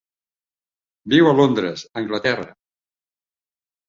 [1.13, 2.47] Viu a Londres, Anglaterra.